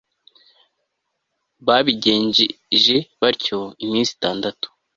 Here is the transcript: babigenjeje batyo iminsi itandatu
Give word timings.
babigenjeje 1.65 2.97
batyo 3.21 3.59
iminsi 3.85 4.11
itandatu 4.17 4.67